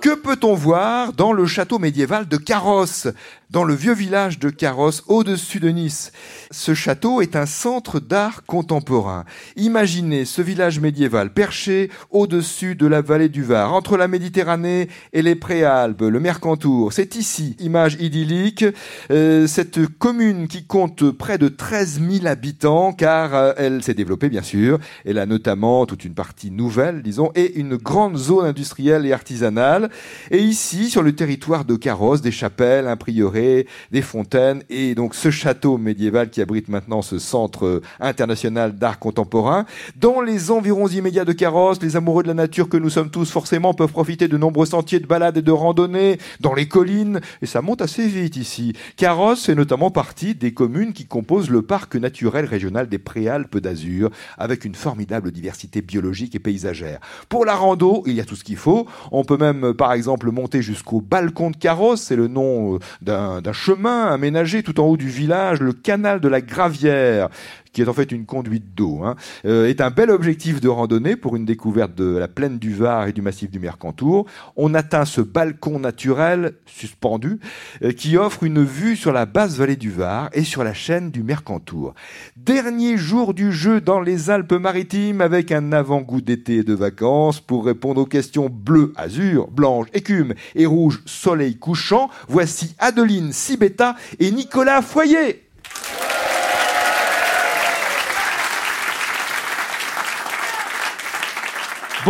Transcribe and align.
que 0.00 0.14
peut-on 0.14 0.54
voir 0.54 1.12
dans 1.12 1.32
le 1.32 1.44
château 1.46 1.78
médiéval 1.78 2.26
de 2.26 2.38
Carrosse, 2.38 3.08
dans 3.50 3.64
le 3.64 3.74
vieux 3.74 3.92
village 3.92 4.38
de 4.38 4.48
Carrosse, 4.48 5.02
au-dessus 5.08 5.60
de 5.60 5.68
Nice? 5.68 6.12
Ce 6.50 6.72
château 6.72 7.20
est 7.20 7.36
un 7.36 7.44
centre 7.44 8.00
d'art 8.00 8.44
contemporain. 8.46 9.24
Imaginez 9.56 10.24
ce 10.24 10.40
village 10.40 10.80
médiéval 10.80 11.34
perché 11.34 11.90
au-dessus 12.10 12.76
de 12.76 12.86
la 12.86 13.02
vallée 13.02 13.28
du 13.28 13.42
Var, 13.42 13.74
entre 13.74 13.98
la 13.98 14.08
Méditerranée 14.08 14.88
et 15.12 15.20
les 15.20 15.34
Préalpes, 15.34 16.00
le 16.00 16.18
Mercantour. 16.18 16.94
C'est 16.94 17.14
ici, 17.16 17.54
image 17.58 17.96
idyllique, 18.00 18.64
euh, 19.10 19.46
cette 19.46 19.86
commune 19.98 20.48
qui 20.48 20.64
compte 20.64 21.10
près 21.10 21.36
de 21.36 21.48
13 21.48 22.00
000 22.00 22.26
habitants, 22.26 22.94
car 22.94 23.34
euh, 23.34 23.52
elle 23.58 23.82
s'est 23.82 23.94
développée 23.94 24.30
bien 24.30 24.42
sûr. 24.42 24.78
Elle 25.04 25.18
a 25.18 25.26
notamment 25.26 25.84
toute 25.84 26.06
une 26.06 26.14
partie 26.14 26.50
nouvelle, 26.50 27.02
disons, 27.02 27.32
et 27.34 27.58
une 27.58 27.76
grande 27.76 28.16
zone 28.16 28.46
industrielle 28.46 29.04
et 29.04 29.12
artisanale. 29.12 29.89
Et 30.30 30.38
ici, 30.38 30.90
sur 30.90 31.02
le 31.02 31.14
territoire 31.14 31.64
de 31.64 31.76
Carrosse, 31.76 32.20
des 32.20 32.30
chapelles, 32.30 32.86
un 32.86 32.96
prieuré, 32.96 33.66
des 33.90 34.02
fontaines, 34.02 34.62
et 34.70 34.94
donc 34.94 35.14
ce 35.14 35.30
château 35.30 35.78
médiéval 35.78 36.30
qui 36.30 36.40
abrite 36.40 36.68
maintenant 36.68 37.02
ce 37.02 37.18
centre 37.18 37.82
international 38.00 38.76
d'art 38.76 38.98
contemporain. 38.98 39.66
Dans 39.96 40.20
les 40.20 40.50
environs 40.50 40.88
immédiats 40.88 41.24
de 41.24 41.32
Carrosse, 41.32 41.82
les 41.82 41.96
amoureux 41.96 42.22
de 42.22 42.28
la 42.28 42.34
nature 42.34 42.68
que 42.68 42.76
nous 42.76 42.90
sommes 42.90 43.10
tous 43.10 43.30
forcément 43.30 43.74
peuvent 43.74 43.92
profiter 43.92 44.28
de 44.28 44.36
nombreux 44.36 44.66
sentiers 44.66 45.00
de 45.00 45.06
balade 45.06 45.36
et 45.36 45.42
de 45.42 45.52
randonnée 45.52 46.18
dans 46.40 46.54
les 46.54 46.68
collines, 46.68 47.20
et 47.42 47.46
ça 47.46 47.62
monte 47.62 47.82
assez 47.82 48.06
vite 48.06 48.36
ici. 48.36 48.74
Carrosse 48.96 49.46
fait 49.46 49.54
notamment 49.54 49.90
partie 49.90 50.34
des 50.34 50.52
communes 50.52 50.92
qui 50.92 51.06
composent 51.06 51.50
le 51.50 51.62
parc 51.62 51.96
naturel 51.96 52.44
régional 52.44 52.88
des 52.88 52.98
Préalpes 52.98 53.58
d'Azur, 53.58 54.10
avec 54.38 54.64
une 54.64 54.74
formidable 54.74 55.30
diversité 55.32 55.82
biologique 55.82 56.34
et 56.34 56.38
paysagère. 56.38 57.00
Pour 57.28 57.44
la 57.44 57.54
rando, 57.54 58.02
il 58.06 58.14
y 58.14 58.20
a 58.20 58.24
tout 58.24 58.36
ce 58.36 58.44
qu'il 58.44 58.56
faut. 58.56 58.86
On 59.12 59.24
peut 59.24 59.36
même 59.36 59.74
par 59.80 59.94
exemple 59.94 60.30
monter 60.30 60.60
jusqu'au 60.60 61.00
balcon 61.00 61.50
de 61.50 61.56
carrosse, 61.56 62.02
c'est 62.02 62.16
le 62.16 62.28
nom 62.28 62.78
euh, 63.08 63.40
d'un 63.40 63.52
chemin 63.54 64.08
aménagé 64.08 64.62
tout 64.62 64.78
en 64.78 64.84
haut 64.84 64.98
du 64.98 65.08
village, 65.08 65.58
le 65.60 65.72
canal 65.72 66.20
de 66.20 66.28
la 66.28 66.42
Gravière, 66.42 67.30
qui 67.72 67.82
est 67.82 67.88
en 67.88 67.92
fait 67.92 68.12
une 68.12 68.26
conduite 68.26 68.74
d'eau, 68.74 69.00
hein, 69.04 69.16
euh, 69.44 69.68
est 69.68 69.80
un 69.80 69.90
bel 69.90 70.10
objectif 70.10 70.60
de 70.60 70.68
randonnée 70.68 71.16
pour 71.16 71.36
une 71.36 71.44
découverte 71.44 71.94
de 71.94 72.16
la 72.16 72.28
plaine 72.28 72.58
du 72.58 72.74
Var 72.74 73.08
et 73.08 73.12
du 73.12 73.22
massif 73.22 73.50
du 73.50 73.58
Mercantour. 73.58 74.26
On 74.56 74.74
atteint 74.74 75.04
ce 75.04 75.20
balcon 75.20 75.78
naturel 75.78 76.54
suspendu 76.66 77.38
euh, 77.82 77.92
qui 77.92 78.16
offre 78.16 78.44
une 78.44 78.64
vue 78.64 78.96
sur 78.96 79.12
la 79.12 79.26
basse 79.26 79.56
vallée 79.56 79.76
du 79.76 79.90
Var 79.90 80.30
et 80.32 80.44
sur 80.44 80.64
la 80.64 80.74
chaîne 80.74 81.10
du 81.10 81.22
Mercantour. 81.22 81.94
Dernier 82.36 82.96
jour 82.96 83.34
du 83.34 83.52
jeu 83.52 83.80
dans 83.80 84.00
les 84.00 84.30
Alpes-Maritimes 84.30 85.20
avec 85.20 85.52
un 85.52 85.72
avant-goût 85.72 86.20
d'été 86.20 86.56
et 86.56 86.64
de 86.64 86.74
vacances 86.74 87.40
pour 87.40 87.64
répondre 87.64 88.00
aux 88.00 88.06
questions 88.06 88.48
bleu, 88.48 88.92
azur, 88.96 89.48
blanche, 89.48 89.86
écume 89.94 90.34
et 90.54 90.66
rouge, 90.66 91.02
soleil 91.06 91.56
couchant. 91.56 92.10
Voici 92.28 92.74
Adeline 92.78 93.32
Sibetta 93.32 93.96
et 94.18 94.30
Nicolas 94.30 94.82
Foyer. 94.82 95.49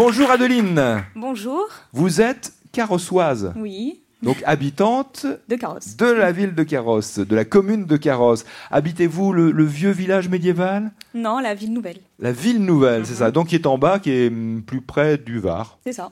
Bonjour 0.02 0.30
Adeline. 0.30 1.04
Bonjour. 1.14 1.68
Vous 1.92 2.22
êtes 2.22 2.54
carrossoise. 2.72 3.52
Oui. 3.54 4.00
Donc 4.22 4.42
habitante 4.46 5.26
de 5.46 5.56
Carrosse. 5.56 5.94
De 5.98 6.06
la 6.06 6.32
ville 6.32 6.54
de 6.54 6.62
Carrosse, 6.62 7.18
de 7.18 7.36
la 7.36 7.44
commune 7.44 7.84
de 7.84 7.98
Carrosse. 7.98 8.46
Habitez-vous 8.70 9.34
le, 9.34 9.62
vieux 9.62 9.90
village 9.90 10.30
médiéval? 10.30 10.90
Non, 11.12 11.38
la 11.38 11.52
ville 11.52 11.74
nouvelle. 11.74 11.98
La 12.18 12.32
ville 12.32 12.64
nouvelle, 12.64 13.04
c'est 13.04 13.16
ça. 13.16 13.26
Mhm. 13.26 13.32
Donc 13.32 13.48
qui 13.48 13.56
est 13.56 13.66
en 13.66 13.76
bas, 13.76 13.98
qui 13.98 14.10
est 14.10 14.28
hum, 14.28 14.62
plus 14.66 14.80
près 14.80 15.18
du 15.18 15.38
Var. 15.38 15.78
C'est 15.84 15.92
ça. 15.92 16.10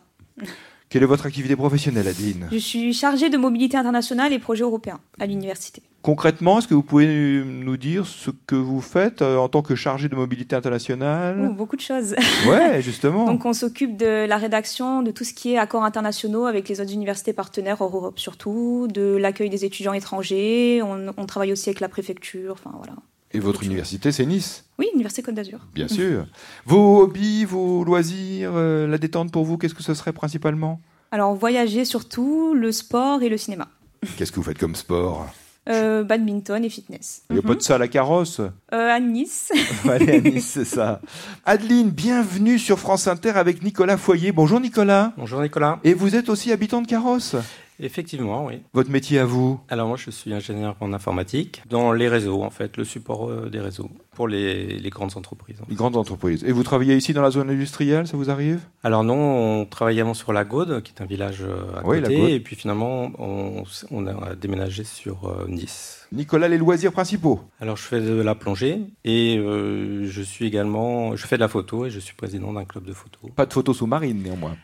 Quelle 0.89 1.03
est 1.03 1.07
votre 1.07 1.27
activité 1.27 1.55
professionnelle, 1.55 2.09
Adeline 2.09 2.49
Je 2.51 2.57
suis 2.57 2.95
chargée 2.95 3.29
de 3.29 3.37
mobilité 3.37 3.77
internationale 3.77 4.33
et 4.33 4.39
projets 4.39 4.63
européens 4.63 5.01
à 5.21 5.27
l'université. 5.27 5.83
Concrètement, 6.01 6.59
est-ce 6.59 6.69
que 6.69 6.75
vous 6.75 6.83
pouvez 6.83 7.43
nous 7.45 7.77
dire 7.77 8.07
ce 8.07 8.31
que 8.47 8.55
vous 8.55 8.81
faites 8.81 9.21
euh, 9.21 9.37
en 9.37 9.49
tant 9.49 9.63
que 9.63 9.75
chargé 9.75 10.09
de 10.09 10.15
mobilité 10.15 10.57
internationale 10.57 11.53
Beaucoup 11.55 11.77
de 11.77 11.83
choses. 11.83 12.15
Ouais, 12.47 12.81
justement. 12.81 13.27
Donc, 13.27 13.45
on 13.45 13.53
s'occupe 13.53 13.97
de 13.97 14.25
la 14.25 14.37
rédaction 14.39 15.03
de 15.03 15.11
tout 15.11 15.25
ce 15.25 15.35
qui 15.35 15.53
est 15.53 15.59
accords 15.59 15.85
internationaux 15.85 16.47
avec 16.47 16.69
les 16.69 16.81
autres 16.81 16.93
universités 16.93 17.33
partenaires 17.33 17.83
hors 17.83 17.95
Europe 17.95 18.19
surtout, 18.19 18.87
de 18.89 19.17
l'accueil 19.17 19.51
des 19.51 19.65
étudiants 19.65 19.93
étrangers. 19.93 20.81
On, 20.83 21.27
travaille 21.27 21.53
aussi 21.53 21.69
avec 21.69 21.81
la 21.81 21.89
préfecture. 21.89 22.53
Enfin 22.53 22.71
voilà. 22.79 22.95
Et 23.33 23.41
votre 23.41 23.63
université, 23.63 24.11
c'est 24.11 24.25
Nice 24.25 24.65
Oui, 24.79 24.87
Université 24.95 25.23
Côte 25.23 25.35
d'Azur. 25.35 25.61
Bien 25.75 25.89
sûr. 25.89 26.27
vos 26.65 27.03
hobbies, 27.03 27.45
vos 27.45 27.85
loisirs, 27.85 28.53
euh, 28.55 28.87
la 28.87 28.97
détente 28.99 29.31
pour 29.31 29.45
vous, 29.45 29.59
qu'est-ce 29.59 29.75
que 29.75 29.83
ce 29.83 29.93
serait 29.95 30.13
principalement? 30.15 30.81
Alors, 31.11 31.35
voyager 31.35 31.85
surtout, 31.85 32.55
le 32.55 32.73
sport 32.73 33.23
et 33.23 33.29
le 33.29 33.37
cinéma. 33.37 33.69
Qu'est-ce 34.17 34.31
que 34.33 34.37
vous 34.37 34.43
faites 34.45 34.59
comme 34.59 34.75
sport? 34.75 35.27
Euh, 35.69 36.03
badminton 36.03 36.65
et 36.65 36.71
fitness. 36.71 37.23
Il 37.29 37.35
n'y 37.35 37.41
a 37.41 37.43
pas 37.43 37.55
de 37.55 37.61
ça 37.61 37.75
à 37.75 37.79
la 37.79 37.89
carrosse? 37.89 38.41
Euh, 38.41 38.89
À 38.91 38.99
Nice. 39.01 39.53
Allez, 39.89 40.13
à 40.17 40.21
Nice, 40.23 40.47
c'est 40.55 40.65
ça. 40.65 41.03
Adeline, 41.45 41.91
bienvenue 41.91 42.59
sur 42.59 42.79
France 42.79 43.07
Inter 43.07 43.33
avec 43.33 43.63
Nicolas 43.63 43.99
Foyer. 43.99 44.33
Bonjour 44.33 44.61
Nicolas. 44.61 45.13
Bonjour 45.19 45.43
Nicolas. 45.43 45.79
Et 45.85 45.93
vous 45.93 46.17
êtes 46.17 46.31
aussi 46.31 46.53
habitant 46.53 46.81
de 46.81 46.87
Carrosse? 46.87 47.37
Effectivement, 47.81 48.47
oui. 48.47 48.61
Votre 48.73 48.91
métier 48.91 49.19
à 49.19 49.25
vous 49.25 49.61
Alors 49.69 49.87
moi, 49.87 49.97
je 49.97 50.11
suis 50.11 50.33
ingénieur 50.33 50.77
en 50.81 50.93
informatique, 50.93 51.63
dans 51.69 51.93
les 51.93 52.09
réseaux, 52.09 52.43
en 52.43 52.51
fait, 52.51 52.77
le 52.77 52.85
support 52.85 53.29
euh, 53.29 53.49
des 53.49 53.61
réseaux, 53.61 53.89
pour 54.15 54.27
les, 54.27 54.81
grandes 54.91 55.17
entreprises. 55.17 55.59
Les 55.69 55.77
grandes 55.77 55.97
entreprises. 55.97 56.43
Et 56.45 56.51
vous 56.51 56.65
travaillez 56.65 56.97
ici 56.97 57.13
dans 57.13 57.23
la 57.23 57.31
zone 57.31 57.51
industrielle, 57.51 58.07
ça 58.09 58.17
vous 58.17 58.31
arrive? 58.31 58.61
Alors 58.83 59.05
non, 59.05 59.61
on 59.61 59.65
travaillait 59.65 60.01
avant 60.01 60.15
sur 60.15 60.33
la 60.33 60.45
Gaude, 60.45 60.83
qui 60.83 60.93
est 60.93 61.03
un 61.03 61.07
village 61.07 61.43
euh, 61.43 61.79
à 61.79 61.83
côté, 61.83 62.35
et 62.35 62.41
puis 62.41 62.57
finalement, 62.57 63.13
on, 63.19 63.65
a 64.07 64.35
déménagé 64.35 64.83
sur 64.83 65.29
euh, 65.29 65.47
Nice. 65.49 66.09
Nicolas, 66.11 66.49
les 66.49 66.59
loisirs 66.59 66.93
principaux? 66.93 67.41
Alors 67.61 67.77
je 67.77 67.83
fais 67.83 68.01
de 68.01 68.21
la 68.21 68.35
plongée, 68.35 68.81
et 69.05 69.37
je 69.39 70.23
suis 70.23 70.47
également, 70.47 71.15
je 71.15 71.27
fais 71.27 71.37
de 71.37 71.43
la 71.43 71.49
photo, 71.49 71.87
et 71.87 71.91
je 71.91 72.01
suis 72.01 72.15
président 72.15 72.53
d'un 72.53 72.65
club 72.65 72.85
de 72.85 72.93
photo. 72.93 73.29
Pas 73.37 73.47
de 73.47 73.53
photo 73.53 73.73
sous-marine 73.73 74.23
néanmoins 74.23 74.57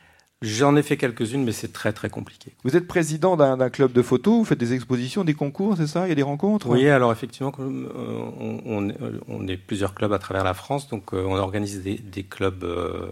J'en 0.44 0.76
ai 0.76 0.82
fait 0.82 0.98
quelques-unes, 0.98 1.42
mais 1.42 1.52
c'est 1.52 1.72
très 1.72 1.92
très 1.94 2.10
compliqué. 2.10 2.52
Vous 2.64 2.76
êtes 2.76 2.86
président 2.86 3.36
d'un 3.36 3.70
club 3.70 3.92
de 3.92 4.02
photo, 4.02 4.38
vous 4.38 4.44
faites 4.44 4.58
des 4.58 4.74
expositions, 4.74 5.24
des 5.24 5.32
concours, 5.32 5.76
c'est 5.78 5.86
ça? 5.86 6.06
Il 6.06 6.10
y 6.10 6.12
a 6.12 6.14
des 6.14 6.22
rencontres? 6.22 6.68
Oui, 6.68 6.86
alors 6.88 7.12
effectivement, 7.12 7.50
euh, 7.58 8.60
on, 8.66 8.92
on, 9.26 9.48
est 9.48 9.56
plusieurs 9.56 9.94
clubs 9.94 10.12
à 10.12 10.18
travers 10.18 10.44
la 10.44 10.52
France, 10.52 10.88
donc 10.88 11.14
euh, 11.14 11.24
on 11.26 11.36
organise 11.36 11.82
des, 11.82 12.22
clubs, 12.24 12.62
euh, 12.62 13.08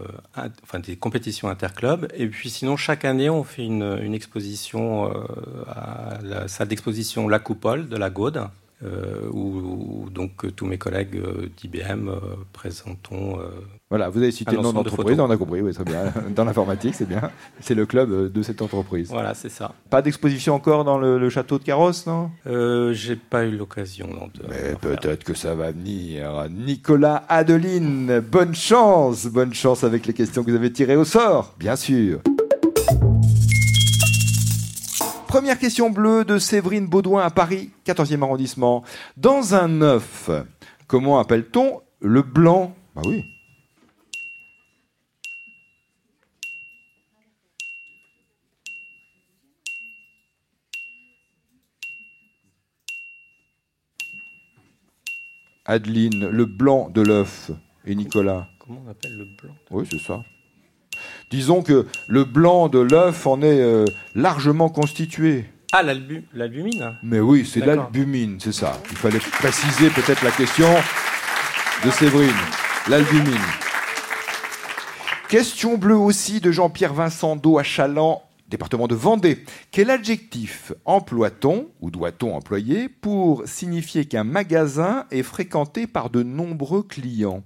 enfin 0.62 0.78
des 0.78 0.96
compétitions 0.96 1.48
interclubs, 1.48 2.06
et 2.14 2.26
puis 2.26 2.50
sinon 2.50 2.76
chaque 2.76 3.06
année 3.06 3.30
on 3.30 3.44
fait 3.44 3.64
une, 3.64 3.98
une 4.02 4.14
exposition 4.14 5.10
à 5.66 6.18
la 6.22 6.48
salle 6.48 6.68
d'exposition 6.68 7.28
La 7.28 7.38
Coupole 7.38 7.88
de 7.88 7.96
la 7.96 8.10
Gaude, 8.10 8.46
euh, 8.84 9.28
où, 9.30 10.08
donc 10.10 10.54
tous 10.56 10.66
mes 10.66 10.78
collègues 10.78 11.16
euh, 11.16 11.48
d'IBM 11.56 12.08
euh, 12.08 12.18
présentons. 12.52 13.38
voilà, 13.90 14.08
vous 14.08 14.20
avez 14.20 14.32
cité 14.32 14.56
le 14.56 14.62
nom 14.62 14.72
d'entreprise, 14.72 15.20
on 15.20 15.30
a 15.30 15.36
compris, 15.36 15.60
oui, 15.60 15.72
très 15.72 15.84
bien. 15.84 16.12
dans 16.34 16.44
l'informatique, 16.44 16.94
c'est 16.94 17.08
bien. 17.08 17.30
C'est 17.60 17.74
le 17.74 17.86
club 17.86 18.32
de 18.32 18.42
cette 18.42 18.60
entreprise. 18.60 19.08
Voilà, 19.10 19.34
c'est 19.34 19.50
ça. 19.50 19.72
Pas 19.90 20.02
d'exposition 20.02 20.54
encore 20.54 20.84
dans 20.84 20.98
le, 20.98 21.30
château 21.30 21.58
de 21.58 21.64
Carrosse, 21.64 22.06
non? 22.06 22.30
J'ai 22.92 23.16
pas 23.16 23.44
eu 23.44 23.56
l'occasion. 23.56 24.08
Mais 24.48 24.74
peut-être 24.80 25.24
que 25.24 25.34
ça 25.34 25.54
va 25.54 25.70
venir. 25.70 26.48
Nicolas 26.50 27.24
Adeline, 27.28 28.20
bonne 28.20 28.54
chance, 28.54 29.26
bonne 29.26 29.54
chance 29.54 29.84
avec 29.84 30.06
les 30.06 30.12
questions 30.12 30.42
que 30.42 30.50
vous 30.50 30.56
avez 30.56 30.72
tirées 30.72 30.96
au 30.96 31.04
sort, 31.04 31.54
bien 31.58 31.76
sûr. 31.76 32.20
Première 35.32 35.58
question 35.58 35.88
bleue 35.88 36.26
de 36.26 36.38
Séverine 36.38 36.86
Baudouin 36.86 37.24
à 37.24 37.30
Paris, 37.30 37.70
14e 37.86 38.22
arrondissement. 38.22 38.84
Dans 39.16 39.54
un 39.54 39.80
œuf, 39.80 40.28
comment 40.86 41.18
appelle-t-on 41.18 41.80
le 42.00 42.20
blanc? 42.20 42.76
Bah 42.94 43.00
oui. 43.06 43.24
Adeline, 55.64 56.28
le 56.28 56.44
blanc 56.44 56.90
de 56.90 57.00
l'œuf. 57.00 57.50
Et 57.86 57.94
Nicolas? 57.94 58.48
Comment 58.58 58.82
on 58.86 58.90
appelle 58.90 59.16
le 59.16 59.24
blanc 59.24 59.54
Oui, 59.70 59.88
c'est 59.90 59.98
ça. 59.98 60.22
Disons 61.32 61.62
que 61.62 61.86
le 62.08 62.24
blanc 62.24 62.68
de 62.68 62.78
l'œuf 62.78 63.26
en 63.26 63.40
est 63.40 63.62
euh, 63.62 63.86
largement 64.14 64.68
constitué. 64.68 65.46
Ah, 65.72 65.82
l'albumine? 65.82 66.98
Mais 67.02 67.20
oui, 67.20 67.48
c'est 67.50 67.64
l'albumine, 67.64 68.36
c'est 68.38 68.52
ça. 68.52 68.78
Il 68.90 68.98
fallait 68.98 69.18
préciser 69.18 69.88
peut-être 69.88 70.22
la 70.22 70.30
question 70.30 70.68
de 71.86 71.90
Séverine. 71.90 72.28
l'albumine. 72.86 73.32
Question 75.30 75.78
bleue 75.78 75.96
aussi 75.96 76.40
de 76.40 76.52
Jean-Pierre 76.52 76.92
Vincent 76.92 77.34
d'Eau 77.34 77.58
à 77.58 77.62
Chaland, 77.62 78.22
département 78.50 78.86
de 78.86 78.94
Vendée. 78.94 79.42
Quel 79.70 79.88
adjectif 79.88 80.74
emploie-t-on 80.84 81.70
ou 81.80 81.90
doit-on 81.90 82.36
employer 82.36 82.90
pour 82.90 83.42
signifier 83.46 84.04
qu'un 84.04 84.24
magasin 84.24 85.06
est 85.10 85.22
fréquenté 85.22 85.86
par 85.86 86.10
de 86.10 86.22
nombreux 86.22 86.82
clients? 86.82 87.42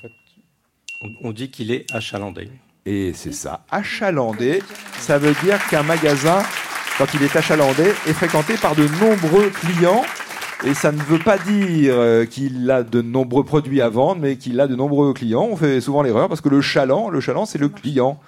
Fait, 0.00 0.10
on, 1.22 1.32
dit 1.32 1.50
qu'il 1.50 1.70
est 1.70 1.92
achalandé. 1.94 2.48
Et 2.86 3.12
c'est 3.14 3.32
ça, 3.32 3.64
achalandé, 3.70 4.62
ça 4.98 5.18
veut 5.18 5.34
dire 5.42 5.58
qu'un 5.68 5.82
magasin, 5.82 6.42
quand 6.98 7.06
il 7.14 7.22
est 7.22 7.34
achalandé, 7.34 7.84
est 8.06 8.12
fréquenté 8.12 8.56
par 8.56 8.74
de 8.74 8.86
nombreux 9.00 9.50
clients. 9.50 10.04
Et 10.64 10.74
ça 10.74 10.92
ne 10.92 11.00
veut 11.00 11.18
pas 11.18 11.36
dire 11.38 11.94
euh, 11.94 12.24
qu'il 12.24 12.70
a 12.70 12.82
de 12.82 13.02
nombreux 13.02 13.44
produits 13.44 13.82
à 13.82 13.88
vendre, 13.88 14.20
mais 14.20 14.36
qu'il 14.36 14.58
a 14.60 14.66
de 14.66 14.74
nombreux 14.74 15.12
clients. 15.12 15.46
On 15.50 15.56
fait 15.56 15.80
souvent 15.80 16.02
l'erreur 16.02 16.28
parce 16.28 16.40
que 16.40 16.48
le 16.48 16.60
chaland, 16.60 17.10
le 17.10 17.20
chaland, 17.20 17.44
c'est 17.44 17.58
le 17.58 17.68
client 17.68 18.18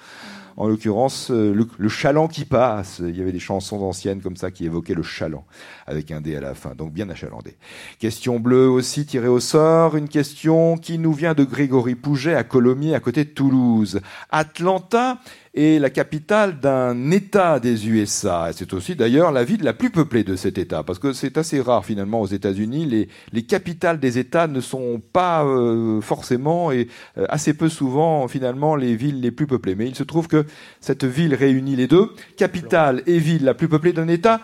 en 0.57 0.69
l'occurrence 0.69 1.31
euh, 1.31 1.55
le, 1.77 1.89
chaland 1.89 2.29
qui 2.29 2.45
passe. 2.45 3.01
Il 3.05 3.17
y 3.17 3.21
avait 3.21 3.33
des 3.33 3.39
chansons 3.39 3.83
anciennes 3.83 4.21
comme 4.21 4.37
ça 4.37 4.51
qui 4.51 4.65
évoquaient 4.65 4.95
le 4.95 5.03
chaland, 5.03 5.45
avec 5.87 6.11
un 6.11 6.21
D 6.21 6.37
à 6.37 6.41
la 6.41 6.55
fin, 6.55 6.75
donc 6.75 6.93
bien 6.93 7.09
achalandé. 7.11 7.57
Question 7.99 8.41
bleue 8.41 8.69
aussi 8.69 9.07
tirée 9.07 9.29
au 9.29 9.41
sort, 9.41 9.97
une 9.97 10.09
question 10.09 10.77
qui 10.77 10.99
nous 10.99 11.13
vient 11.13 11.35
de 11.35 11.45
Grégory 11.45 11.95
Pouget 11.95 12.35
à 12.35 12.45
Colomiers, 12.45 12.95
à 12.95 13.01
côté 13.01 13.25
de 13.25 13.31
Toulouse. 13.31 14.01
Atlanta 14.31 15.19
est 15.57 15.79
la 15.79 15.91
capitale 15.91 16.61
d'un 16.61 17.11
État 17.11 17.59
des 17.59 17.89
USA. 17.89 18.51
C'est 18.53 18.73
aussi 18.75 18.95
d'ailleurs 18.95 19.33
la 19.33 19.43
ville 19.43 19.63
la 19.63 19.73
plus 19.73 19.91
peuplée 19.91 20.23
de 20.23 20.37
cet 20.37 20.59
État, 20.59 20.83
parce 20.83 20.99
que 20.99 21.13
c'est 21.13 21.39
assez 21.39 21.61
rare 21.61 21.85
finalement 21.85 22.21
aux 22.21 22.27
États-Unis. 22.27 22.87
Les, 22.87 23.09
les 23.33 23.43
capitales 23.45 23.99
des 23.99 24.19
États 24.19 24.47
ne 24.47 24.61
sont 24.61 25.01
pas 25.13 25.45
euh, 25.45 26.01
forcément 26.01 26.71
et 26.71 26.89
euh, 27.17 27.27
assez 27.29 27.55
peu 27.55 27.69
souvent 27.69 28.29
finalement 28.29 28.77
les 28.77 28.95
villes 28.97 29.21
les 29.21 29.31
plus 29.31 29.47
peuplées. 29.47 29.75
Mais 29.75 29.89
il 29.89 29.95
se 29.95 30.03
trouve 30.03 30.29
que 30.29 30.45
cette 30.81 31.05
ville 31.05 31.35
réunit 31.35 31.77
les 31.77 31.87
deux, 31.87 32.13
capitale 32.37 33.03
et 33.07 33.19
ville 33.19 33.45
la 33.45 33.55
plus 33.55 33.69
peuplée 33.69 33.93
d'un 33.93 34.09
État. 34.09 34.41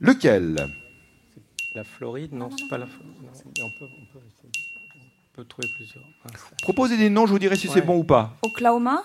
Lequel? 0.00 0.56
La 1.74 1.84
Floride? 1.84 2.32
Non, 2.32 2.48
c'est 2.56 2.68
pas 2.68 2.78
la 2.78 2.86
Floride. 2.86 3.14
On 3.62 3.70
peut, 3.78 3.84
on, 3.84 5.36
peut, 5.36 5.44
trouver 5.44 5.68
plusieurs. 5.76 6.04
Proposez 6.62 6.96
des 6.96 7.10
noms, 7.10 7.26
je 7.26 7.32
vous 7.32 7.38
dirai 7.38 7.56
si 7.56 7.68
c'est 7.68 7.82
bon 7.82 7.98
ou 7.98 8.04
pas. 8.04 8.36
Oklahoma? 8.42 9.02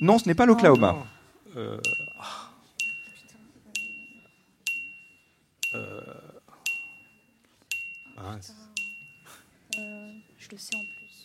Non, 0.00 0.18
ce 0.18 0.28
n'est 0.28 0.34
pas 0.34 0.46
l'Oklahoma. 0.46 0.96
Euh... 1.56 1.78
Euh... 5.74 6.00
Euh, 9.78 10.10
je 10.38 10.48
le 10.50 10.58
sais 10.58 10.76
en 10.76 10.80
plus. 10.80 11.22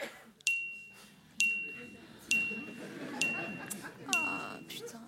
Ah, 4.16 4.60
putain. 4.68 5.00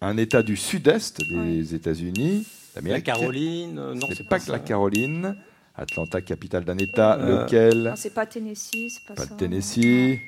Un 0.00 0.16
État 0.16 0.42
du 0.42 0.56
sud-est 0.56 1.20
des 1.28 1.74
États-Unis, 1.74 2.46
La 2.82 3.00
Caroline, 3.00 3.78
euh, 3.78 3.94
non, 3.94 4.06
c'est 4.14 4.28
pas, 4.28 4.38
que 4.38 4.50
la 4.50 4.58
Caroline. 4.58 5.36
Atlanta, 5.76 6.20
capitale 6.20 6.64
d'un 6.64 6.78
État, 6.78 7.18
euh, 7.18 7.42
lequel 7.42 7.82
Non, 7.82 7.96
c'est 7.96 8.14
pas 8.14 8.26
Tennessee, 8.26 8.90
c'est 8.90 9.04
pas, 9.04 9.14
pas 9.14 9.26
Tennessee. 9.26 10.20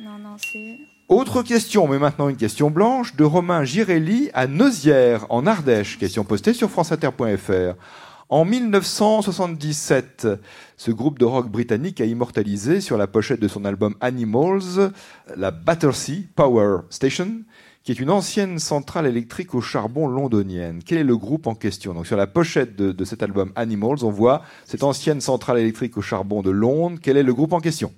Non, 0.00 0.18
non, 0.18 0.36
c'est. 0.38 0.78
Autre 1.08 1.42
question, 1.42 1.86
mais 1.86 1.98
maintenant 1.98 2.28
une 2.28 2.36
question 2.36 2.70
blanche, 2.70 3.14
de 3.14 3.22
Romain 3.22 3.62
Girelli 3.62 4.28
à 4.34 4.48
Neusières, 4.48 5.26
en 5.28 5.46
Ardèche. 5.46 5.98
Question 5.98 6.24
postée 6.24 6.52
sur 6.52 6.68
franceinter.fr. 6.68 7.76
En 8.28 8.44
1977, 8.44 10.26
ce 10.76 10.90
groupe 10.90 11.20
de 11.20 11.24
rock 11.24 11.48
britannique 11.48 12.00
a 12.00 12.06
immortalisé 12.06 12.80
sur 12.80 12.96
la 12.96 13.06
pochette 13.06 13.38
de 13.38 13.46
son 13.46 13.64
album 13.64 13.94
Animals 14.00 14.90
la 15.36 15.52
Battersea 15.52 16.22
Power 16.34 16.78
Station, 16.90 17.42
qui 17.84 17.92
est 17.92 18.00
une 18.00 18.10
ancienne 18.10 18.58
centrale 18.58 19.06
électrique 19.06 19.54
au 19.54 19.60
charbon 19.60 20.08
londonienne. 20.08 20.80
Quel 20.84 20.98
est 20.98 21.04
le 21.04 21.16
groupe 21.16 21.46
en 21.46 21.54
question? 21.54 21.94
Donc 21.94 22.06
sur 22.06 22.16
la 22.16 22.26
pochette 22.26 22.74
de 22.74 23.04
cet 23.04 23.22
album 23.22 23.52
Animals, 23.54 23.98
on 24.02 24.10
voit 24.10 24.42
cette 24.64 24.82
ancienne 24.82 25.20
centrale 25.20 25.58
électrique 25.58 25.96
au 25.96 26.02
charbon 26.02 26.42
de 26.42 26.50
Londres. 26.50 26.98
Quel 27.00 27.16
est 27.16 27.22
le 27.22 27.34
groupe 27.34 27.52
en 27.52 27.60
question? 27.60 27.92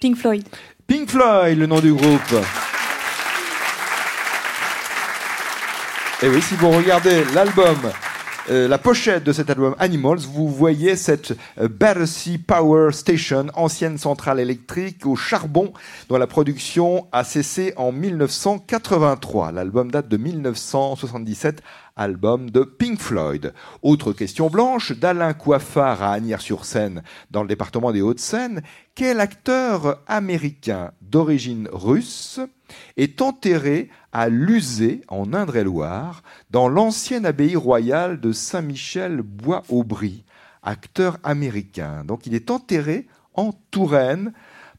Pink 0.00 0.16
Floyd. 0.16 0.42
Pink 0.86 1.10
Floyd, 1.10 1.58
le 1.58 1.66
nom 1.66 1.78
du 1.78 1.92
groupe. 1.92 2.34
Et 6.22 6.28
oui, 6.28 6.40
si 6.40 6.54
vous 6.54 6.70
regardez 6.70 7.22
l'album, 7.34 7.76
euh, 8.48 8.68
la 8.68 8.78
pochette 8.78 9.22
de 9.24 9.32
cet 9.32 9.50
album 9.50 9.74
Animals, 9.78 10.20
vous 10.20 10.48
voyez 10.48 10.96
cette 10.96 11.36
euh, 11.58 11.68
Battersea 11.68 12.38
Power 12.46 12.92
Station, 12.92 13.46
ancienne 13.54 13.98
centrale 13.98 14.40
électrique 14.40 15.04
au 15.04 15.14
charbon, 15.14 15.72
dont 16.08 16.16
la 16.16 16.26
production 16.26 17.06
a 17.12 17.22
cessé 17.22 17.74
en 17.76 17.92
1983. 17.92 19.52
L'album 19.52 19.90
date 19.90 20.08
de 20.08 20.16
1977 20.16 21.62
album 21.96 22.50
de 22.50 22.62
Pink 22.62 22.98
Floyd. 22.98 23.52
Autre 23.82 24.12
question 24.12 24.48
blanche 24.48 24.92
d'Alain 24.92 25.34
Coiffard 25.34 26.02
à 26.02 26.12
Agnières-sur-Seine, 26.12 27.02
dans 27.30 27.42
le 27.42 27.48
département 27.48 27.92
des 27.92 28.00
Hauts-de-Seine. 28.00 28.62
Quel 28.94 29.20
acteur 29.20 30.02
américain 30.06 30.92
d'origine 31.02 31.68
russe 31.70 32.40
est 32.96 33.22
enterré 33.22 33.88
à 34.12 34.28
Luzé, 34.28 35.02
en 35.08 35.32
Indre-et-Loire, 35.32 36.22
dans 36.50 36.68
l'ancienne 36.68 37.26
abbaye 37.26 37.56
royale 37.56 38.20
de 38.20 38.32
Saint-Michel-Bois-Aubry, 38.32 40.24
acteur 40.62 41.18
américain. 41.22 42.04
Donc 42.04 42.26
il 42.26 42.34
est 42.34 42.50
enterré 42.50 43.06
en 43.34 43.52
Touraine 43.70 44.32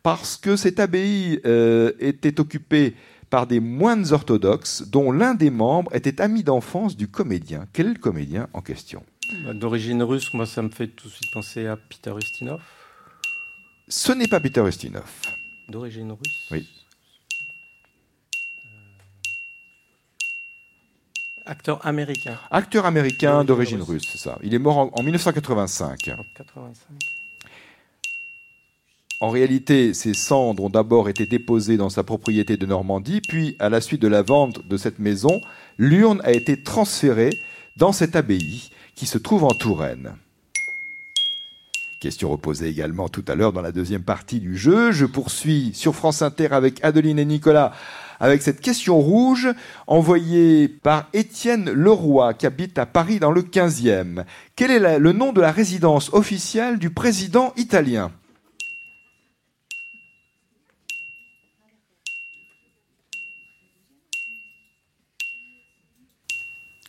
parce 0.03 0.37
que 0.37 0.55
cette 0.55 0.79
abbaye 0.79 1.39
euh, 1.45 1.91
était 1.99 2.39
occupée 2.39 2.95
par 3.29 3.47
des 3.47 3.59
moines 3.59 4.11
orthodoxes 4.11 4.83
dont 4.89 5.11
l'un 5.11 5.33
des 5.33 5.49
membres 5.49 5.95
était 5.95 6.21
ami 6.21 6.43
d'enfance 6.43 6.97
du 6.97 7.07
comédien. 7.07 7.65
Quel 7.71 7.87
est 7.87 7.93
le 7.93 7.99
comédien 7.99 8.47
en 8.53 8.61
question? 8.61 9.03
Bah, 9.45 9.53
D'origine 9.53 10.03
russe, 10.03 10.33
moi 10.33 10.45
ça 10.45 10.61
me 10.61 10.69
fait 10.69 10.87
tout 10.87 11.07
de 11.07 11.13
suite 11.13 11.31
penser 11.33 11.65
à 11.65 11.77
Peter 11.77 12.11
Ustinov. 12.15 12.61
Ce 13.87 14.11
n'est 14.11 14.27
pas 14.27 14.39
Peter 14.39 14.61
Ustinov. 14.67 15.09
D'origine 15.69 16.11
russe? 16.11 16.47
Oui. 16.51 16.67
Acteur 21.51 21.85
américain. 21.85 22.39
Acteur 22.49 22.85
américain 22.85 23.43
d'origine 23.43 23.81
russe, 23.81 24.07
c'est 24.09 24.17
ça. 24.17 24.39
Il 24.41 24.53
est 24.53 24.59
mort 24.59 24.77
en, 24.77 24.91
en 24.93 25.03
1985. 25.03 26.09
En 26.17 26.23
85. 26.35 26.75
En 29.19 29.29
réalité, 29.29 29.93
ces 29.93 30.15
cendres 30.15 30.63
ont 30.63 30.69
d'abord 30.69 31.09
été 31.09 31.27
déposées 31.27 31.77
dans 31.77 31.89
sa 31.89 32.03
propriété 32.03 32.57
de 32.57 32.65
Normandie, 32.65 33.21
puis 33.21 33.55
à 33.59 33.69
la 33.69 33.81
suite 33.81 34.01
de 34.01 34.07
la 34.07 34.23
vente 34.23 34.67
de 34.67 34.77
cette 34.77 34.97
maison, 34.97 35.41
l'urne 35.77 36.21
a 36.23 36.31
été 36.31 36.63
transférée 36.63 37.29
dans 37.77 37.91
cette 37.91 38.15
abbaye 38.15 38.71
qui 38.95 39.05
se 39.05 39.19
trouve 39.19 39.43
en 39.43 39.49
Touraine. 39.49 40.15
Question 41.99 42.31
reposée 42.31 42.67
également 42.67 43.09
tout 43.09 43.23
à 43.27 43.35
l'heure 43.35 43.53
dans 43.53 43.61
la 43.61 43.71
deuxième 43.71 44.01
partie 44.01 44.39
du 44.39 44.57
jeu. 44.57 44.91
Je 44.91 45.05
poursuis 45.05 45.71
sur 45.75 45.93
France 45.93 46.23
Inter 46.23 46.47
avec 46.51 46.83
Adeline 46.83 47.19
et 47.19 47.25
Nicolas 47.25 47.73
avec 48.21 48.43
cette 48.43 48.61
question 48.61 48.99
rouge 48.99 49.49
envoyée 49.87 50.69
par 50.69 51.09
Étienne 51.11 51.71
Leroy 51.71 52.35
qui 52.35 52.45
habite 52.45 52.77
à 52.77 52.85
Paris 52.85 53.19
dans 53.19 53.31
le 53.31 53.41
15e. 53.41 54.23
Quel 54.55 54.69
est 54.71 54.99
le 54.99 55.11
nom 55.11 55.33
de 55.33 55.41
la 55.41 55.51
résidence 55.51 56.13
officielle 56.13 56.77
du 56.77 56.91
président 56.91 57.51
italien? 57.57 58.11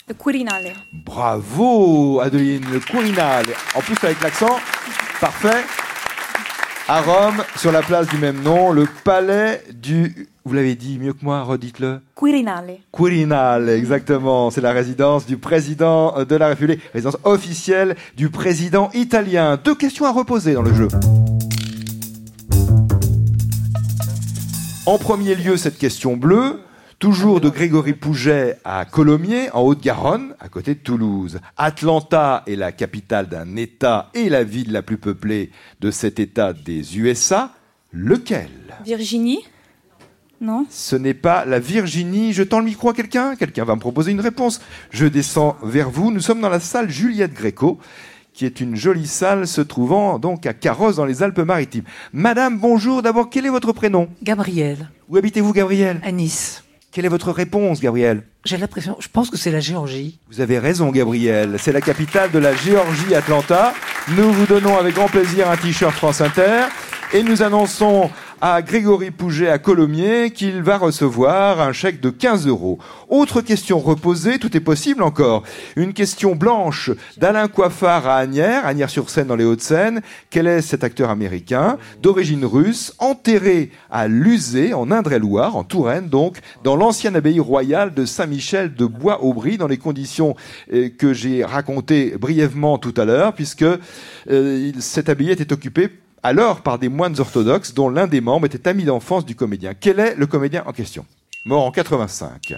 Le 0.06 0.14
Quirinale. 0.14 0.74
Bravo, 0.92 2.20
Adeline, 2.20 2.66
le 2.70 2.80
Quirinale. 2.80 3.46
En 3.74 3.80
plus, 3.80 3.96
avec 4.02 4.20
l'accent, 4.20 4.58
parfait. 5.18 5.64
À 6.88 7.00
Rome, 7.00 7.42
sur 7.56 7.72
la 7.72 7.80
place 7.80 8.08
du 8.08 8.18
même 8.18 8.42
nom, 8.42 8.72
le 8.72 8.86
palais 9.04 9.62
du. 9.72 10.28
Vous 10.44 10.54
l'avez 10.54 10.74
dit 10.74 10.98
mieux 10.98 11.12
que 11.12 11.24
moi, 11.24 11.44
redites-le. 11.44 12.00
Quirinale. 12.18 12.78
Quirinale, 12.92 13.68
exactement. 13.68 14.50
C'est 14.50 14.60
la 14.60 14.72
résidence 14.72 15.24
du 15.24 15.36
président 15.36 16.24
de 16.24 16.34
la 16.34 16.48
République, 16.48 16.80
résidence 16.92 17.16
officielle 17.22 17.94
du 18.16 18.28
président 18.28 18.90
italien. 18.92 19.56
Deux 19.62 19.76
questions 19.76 20.04
à 20.04 20.10
reposer 20.10 20.54
dans 20.54 20.62
le 20.62 20.74
jeu. 20.74 20.88
En 24.84 24.98
premier 24.98 25.36
lieu, 25.36 25.56
cette 25.56 25.78
question 25.78 26.16
bleue. 26.16 26.58
Toujours 26.98 27.40
de 27.40 27.48
Grégory 27.48 27.92
Pouget 27.92 28.58
à 28.64 28.84
Colomiers, 28.84 29.48
en 29.52 29.62
Haute-Garonne, 29.62 30.34
à 30.40 30.48
côté 30.48 30.74
de 30.74 30.80
Toulouse. 30.80 31.38
Atlanta 31.56 32.42
est 32.48 32.56
la 32.56 32.72
capitale 32.72 33.28
d'un 33.28 33.54
État 33.56 34.10
et 34.14 34.28
la 34.28 34.42
ville 34.42 34.72
la 34.72 34.82
plus 34.82 34.98
peuplée 34.98 35.50
de 35.80 35.92
cet 35.92 36.18
État 36.18 36.52
des 36.52 36.98
USA. 36.98 37.52
Lequel? 37.92 38.48
Virginie 38.84 39.40
Non 40.42 40.66
Ce 40.70 40.96
n'est 40.96 41.14
pas 41.14 41.44
la 41.44 41.60
Virginie. 41.60 42.32
Je 42.32 42.42
tends 42.42 42.58
le 42.58 42.64
micro 42.64 42.90
à 42.90 42.94
quelqu'un. 42.94 43.36
Quelqu'un 43.36 43.64
va 43.64 43.76
me 43.76 43.80
proposer 43.80 44.10
une 44.10 44.20
réponse. 44.20 44.60
Je 44.90 45.06
descends 45.06 45.56
vers 45.62 45.88
vous. 45.88 46.10
Nous 46.10 46.20
sommes 46.20 46.40
dans 46.40 46.48
la 46.48 46.58
salle 46.58 46.90
Juliette 46.90 47.32
Gréco 47.32 47.78
qui 48.34 48.46
est 48.46 48.60
une 48.60 48.74
jolie 48.76 49.06
salle 49.06 49.46
se 49.46 49.60
trouvant 49.60 50.18
donc 50.18 50.46
à 50.46 50.54
Carrosse 50.54 50.96
dans 50.96 51.04
les 51.04 51.22
Alpes-Maritimes. 51.22 51.84
Madame, 52.14 52.58
bonjour. 52.58 53.02
D'abord, 53.02 53.28
quel 53.28 53.44
est 53.44 53.50
votre 53.50 53.72
prénom? 53.72 54.08
Gabriel. 54.22 54.88
Où 55.10 55.18
habitez-vous, 55.18 55.52
Gabriel? 55.52 56.00
À 56.02 56.10
Nice. 56.12 56.64
Quelle 56.90 57.04
est 57.04 57.10
votre 57.10 57.30
réponse, 57.30 57.80
Gabriel? 57.80 58.22
J'ai 58.44 58.56
l'impression, 58.56 58.96
je 59.00 59.08
pense 59.08 59.30
que 59.30 59.36
c'est 59.36 59.50
la 59.50 59.60
Géorgie. 59.60 60.18
Vous 60.30 60.40
avez 60.40 60.58
raison, 60.58 60.90
Gabriel. 60.90 61.56
C'est 61.58 61.72
la 61.72 61.82
capitale 61.82 62.30
de 62.30 62.38
la 62.38 62.54
Géorgie, 62.54 63.14
Atlanta. 63.14 63.74
Nous 64.16 64.32
vous 64.32 64.46
donnons 64.46 64.78
avec 64.78 64.94
grand 64.94 65.08
plaisir 65.08 65.50
un 65.50 65.56
t-shirt 65.56 65.94
France 65.94 66.22
Inter 66.22 66.64
et 67.12 67.22
nous 67.22 67.42
annonçons 67.42 68.10
à 68.44 68.60
Grégory 68.60 69.12
Pouget 69.12 69.48
à 69.48 69.60
Colomiers 69.60 70.32
qu'il 70.32 70.62
va 70.62 70.76
recevoir 70.76 71.60
un 71.60 71.72
chèque 71.72 72.00
de 72.00 72.10
15 72.10 72.48
euros. 72.48 72.80
Autre 73.08 73.40
question 73.40 73.78
reposée, 73.78 74.40
tout 74.40 74.56
est 74.56 74.60
possible 74.60 75.04
encore. 75.04 75.44
Une 75.76 75.92
question 75.92 76.34
blanche 76.34 76.90
d'Alain 77.18 77.46
Coiffard 77.46 78.08
à 78.08 78.16
Agnières, 78.16 78.66
Agnières-sur-Seine 78.66 79.28
dans 79.28 79.36
les 79.36 79.44
Hauts-de-Seine. 79.44 80.02
Quel 80.28 80.48
est 80.48 80.60
cet 80.60 80.82
acteur 80.82 81.08
américain 81.08 81.78
d'origine 82.02 82.44
russe, 82.44 82.92
enterré 82.98 83.70
à 83.92 84.08
Luzé, 84.08 84.74
en 84.74 84.90
Indre-et-Loire, 84.90 85.54
en 85.54 85.62
Touraine 85.62 86.08
donc, 86.08 86.38
dans 86.64 86.74
l'ancienne 86.74 87.14
abbaye 87.14 87.38
royale 87.38 87.94
de 87.94 88.04
Saint-Michel 88.04 88.74
de 88.74 88.86
Bois-Aubry, 88.86 89.56
dans 89.56 89.68
les 89.68 89.78
conditions 89.78 90.34
euh, 90.72 90.88
que 90.88 91.12
j'ai 91.12 91.44
racontées 91.44 92.16
brièvement 92.18 92.78
tout 92.78 92.94
à 92.96 93.04
l'heure, 93.04 93.34
puisque 93.34 93.62
euh, 93.62 94.72
cette 94.80 95.08
abbaye 95.08 95.30
était 95.30 95.52
occupée 95.52 95.90
alors 96.22 96.62
par 96.62 96.78
des 96.78 96.88
moines 96.88 97.18
orthodoxes 97.18 97.74
dont 97.74 97.88
l'un 97.88 98.06
des 98.06 98.20
membres 98.20 98.46
était 98.46 98.68
ami 98.68 98.84
d'enfance 98.84 99.24
du 99.24 99.34
comédien. 99.34 99.74
Quel 99.74 100.00
est 100.00 100.14
le 100.14 100.26
comédien 100.26 100.62
en 100.66 100.72
question? 100.72 101.06
Mort 101.44 101.64
en 101.64 101.72
85. 101.72 102.54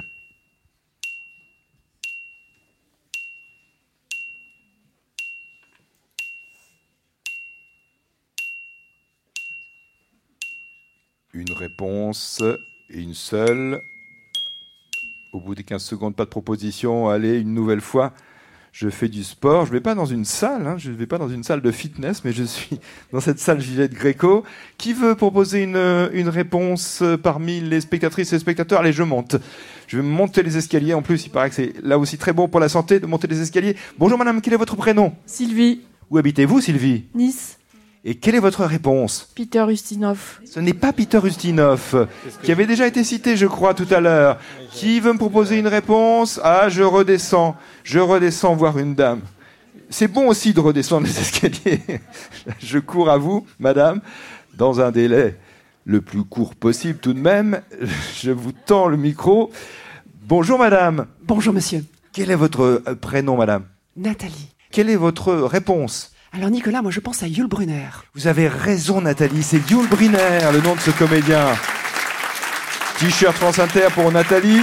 Une 11.33 11.53
réponse 11.53 12.43
une 12.89 13.15
seule. 13.15 13.83
Au 15.33 15.41
bout 15.41 15.55
des 15.55 15.65
15 15.65 15.83
secondes, 15.83 16.15
pas 16.15 16.25
de 16.25 16.31
proposition. 16.31 17.09
Allez, 17.09 17.41
une 17.41 17.55
nouvelle 17.55 17.81
fois 17.81 18.13
je 18.75 18.89
fais 18.91 19.09
du 19.09 19.23
sport. 19.23 19.67
Je 19.67 19.71
ne 19.71 19.77
vais 19.77 19.81
pas 19.81 19.95
dans 19.95 20.05
une 20.05 20.25
salle, 20.25 20.67
hein, 20.67 20.75
je 20.79 20.91
ne 20.91 20.97
vais 20.97 21.07
pas 21.07 21.17
dans 21.17 21.29
une 21.29 21.45
salle 21.45 21.63
de 21.63 21.71
fitness, 21.71 22.25
mais 22.25 22.33
je 22.33 22.43
suis 22.43 22.81
dans 23.13 23.21
cette 23.21 23.39
salle 23.39 23.61
Gillette 23.61 23.95
Gréco. 23.95 24.43
Qui 24.79 24.93
veut 24.93 25.15
proposer 25.15 25.63
une, 25.63 26.11
une 26.13 26.29
réponse 26.29 27.03
parmi 27.23 27.61
les 27.61 27.81
spectatrices 27.81 28.33
et 28.33 28.39
spectateurs? 28.41 28.81
Allez, 28.81 28.93
je 28.93 29.05
monte. 29.05 29.37
Je 29.87 29.99
vais 29.99 30.03
monter 30.03 30.43
les 30.43 30.57
escaliers. 30.57 30.93
En 30.93 31.03
plus, 31.03 31.25
il 31.25 31.31
paraît 31.31 31.51
que 31.51 31.55
c'est 31.55 31.73
là 31.85 32.01
aussi 32.01 32.19
très 32.19 32.33
bon 32.33 32.49
pour 32.49 32.59
la 32.59 32.69
santé 32.69 32.99
de 32.99 33.07
monter 33.07 33.29
les 33.29 33.41
escaliers. 33.41 33.77
Bonjour 33.97 34.19
madame, 34.19 34.41
quel 34.41 34.55
est 34.55 34.59
votre 34.59 34.75
prénom? 34.75 35.15
Sylvie. 35.25 35.83
Où 36.11 36.19
habitez-vous, 36.19 36.61
Sylvie? 36.61 37.05
Nice. 37.15 37.59
Et 38.07 38.17
quelle 38.17 38.35
est 38.35 38.41
votre 38.41 38.65
réponse 38.67 39.31
Peter 39.35 39.65
Ustinov. 39.67 40.41
Ce 40.45 40.61
n'est 40.61 40.75
pas 40.75 40.93
Peter 40.93 41.21
Ustinov, 41.25 42.07
qui 42.43 42.53
avait 42.53 42.67
déjà 42.67 42.87
été 42.87 43.03
cité, 43.03 43.35
je 43.35 43.47
crois, 43.47 43.73
tout 43.73 43.87
à 43.91 44.01
l'heure. 44.01 44.39
Qui 44.73 45.01
veut 45.01 45.15
me 45.15 45.19
proposer 45.19 45.59
une 45.59 45.69
réponse? 45.69 46.39
Ah, 46.45 46.69
je 46.69 46.83
redescends. 46.83 47.57
Je 47.83 47.99
redescends 47.99 48.55
voir 48.55 48.79
une 48.79 48.95
dame. 48.95 49.23
C'est 49.89 50.09
bon 50.09 50.29
aussi 50.29 50.53
de 50.53 50.61
redescendre 50.61 51.07
les 51.07 51.19
escaliers. 51.19 51.81
je 52.59 52.79
cours 52.79 53.09
à 53.09 53.17
vous, 53.17 53.47
madame, 53.59 54.03
dans 54.55 54.81
un 54.81 54.91
délai 54.91 55.39
le 55.87 56.01
plus 56.01 56.25
court 56.25 56.55
possible 56.55 56.99
tout 56.99 57.15
de 57.15 57.21
même. 57.21 57.63
Je 58.21 58.31
vous 58.31 58.53
tends 58.53 58.89
le 58.89 58.99
micro. 58.99 59.51
Bonjour, 60.27 60.59
madame. 60.59 61.07
Bonjour, 61.23 61.55
monsieur. 61.55 61.85
Quel 62.13 62.31
est 62.31 62.37
votre 62.37 62.83
euh, 62.87 62.95
prénom, 62.95 63.37
madame? 63.37 63.65
Nathalie. 63.97 64.49
Quelle 64.71 64.91
est 64.91 64.97
votre 64.97 65.33
réponse? 65.35 66.14
Alors 66.37 66.51
Nicolas, 66.51 66.83
moi 66.83 66.91
je 66.91 67.01
pense 67.01 67.23
à 67.23 67.29
Yul 67.29 67.47
Brunner. 67.47 67.89
Vous 68.15 68.27
avez 68.27 68.49
raison 68.49 69.01
Nathalie, 69.01 69.43
c'est 69.43 69.71
Yul 69.71 69.87
Brunner, 69.89 70.41
le 70.53 70.61
nom 70.61 70.75
de 70.75 70.81
ce 70.81 70.91
comédien. 70.91 71.47
T-shirt 72.99 73.37
France 73.37 73.61
Inter 73.61 73.87
pour 73.95 74.11
Nathalie, 74.11 74.63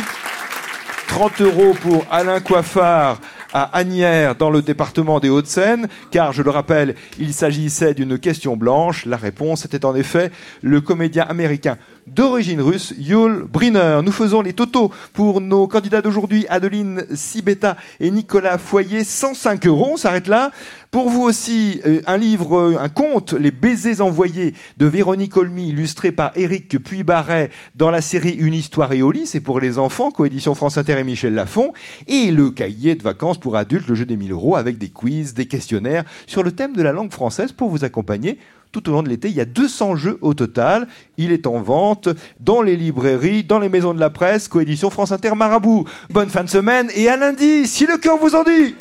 30 1.07 1.41
euros 1.41 1.73
pour 1.81 2.05
Alain 2.11 2.41
Coiffard 2.41 3.21
à 3.53 3.63
Agnières 3.77 4.35
dans 4.35 4.49
le 4.49 4.61
département 4.61 5.19
des 5.19 5.29
Hauts-de-Seine, 5.29 5.87
car 6.09 6.33
je 6.33 6.41
le 6.41 6.49
rappelle, 6.49 6.95
il 7.19 7.33
s'agissait 7.33 7.93
d'une 7.93 8.17
question 8.17 8.57
blanche. 8.57 9.05
La 9.05 9.17
réponse 9.17 9.65
était 9.65 9.85
en 9.85 9.95
effet 9.95 10.31
le 10.61 10.81
comédien 10.81 11.25
américain 11.27 11.77
d'origine 12.07 12.61
russe, 12.61 12.93
Yul 12.97 13.45
Brynner. 13.51 14.01
Nous 14.03 14.11
faisons 14.11 14.41
les 14.41 14.53
totaux 14.53 14.91
pour 15.13 15.41
nos 15.41 15.67
candidats 15.67 16.01
d'aujourd'hui, 16.01 16.45
Adeline 16.49 17.05
Sibeta 17.13 17.77
et 17.99 18.11
Nicolas 18.11 18.57
Foyer, 18.57 19.03
105 19.03 19.65
euros, 19.67 19.91
on 19.93 19.97
s'arrête 19.97 20.27
là. 20.27 20.51
Pour 20.91 21.09
vous 21.09 21.21
aussi, 21.21 21.79
euh, 21.85 22.01
un 22.05 22.17
livre, 22.17 22.77
un 22.77 22.89
conte, 22.89 23.33
Les 23.33 23.51
baisers 23.51 24.01
envoyés 24.01 24.53
de 24.77 24.85
Véronique 24.85 25.37
Olmy, 25.37 25.69
illustré 25.69 26.11
par 26.11 26.31
Éric 26.35 26.83
Puy-Barret 26.83 27.49
dans 27.75 27.91
la 27.91 28.01
série 28.01 28.31
Une 28.31 28.53
histoire 28.53 28.91
et 28.91 29.01
au 29.01 29.11
lit, 29.11 29.25
c'est 29.25 29.39
pour 29.39 29.59
les 29.59 29.79
enfants, 29.79 30.11
coédition 30.11 30.53
France 30.53 30.77
Inter 30.77 30.99
et 30.99 31.03
Michel 31.03 31.33
Lafon, 31.33 31.71
et 32.07 32.31
le 32.31 32.51
cahier 32.51 32.95
de 32.95 33.03
vacances 33.03 33.39
pour 33.39 33.55
adultes, 33.55 33.87
le 33.87 33.95
jeu 33.95 34.05
des 34.05 34.17
1000 34.17 34.33
euros, 34.33 34.57
avec 34.57 34.77
des 34.77 34.89
quiz, 34.89 35.33
des 35.33 35.45
questionnaires 35.45 36.03
sur 36.27 36.43
le 36.43 36.51
thème 36.51 36.75
de 36.75 36.83
la 36.83 36.91
langue 36.91 37.11
française 37.11 37.53
pour 37.53 37.69
vous 37.69 37.85
accompagner 37.85 38.37
tout 38.71 38.89
au 38.89 38.93
long 38.93 39.03
de 39.03 39.09
l'été. 39.09 39.29
Il 39.29 39.35
y 39.35 39.41
a 39.41 39.45
200 39.45 39.95
jeux 39.95 40.17
au 40.21 40.33
total. 40.33 40.87
Il 41.17 41.31
est 41.31 41.47
en 41.47 41.61
vente 41.61 42.09
dans 42.39 42.61
les 42.61 42.75
librairies, 42.75 43.43
dans 43.43 43.59
les 43.59 43.69
maisons 43.69 43.93
de 43.93 43.99
la 43.99 44.09
presse, 44.09 44.47
coédition 44.47 44.89
France 44.89 45.11
Inter 45.11 45.35
Marabout. 45.35 45.85
Bonne 46.09 46.29
fin 46.29 46.43
de 46.43 46.49
semaine 46.49 46.89
et 46.95 47.09
à 47.09 47.17
lundi, 47.17 47.67
si 47.67 47.85
le 47.85 47.97
cœur 47.97 48.17
vous 48.17 48.35
en 48.35 48.43
dit 48.43 48.75